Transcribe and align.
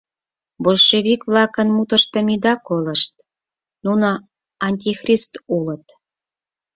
Большевик-влакын 0.63 1.67
мутыштым 1.75 2.27
ида 2.35 2.53
колышт, 2.67 3.13
нуно 3.85 4.09
антихрист 4.67 5.33
улыт. 5.55 5.85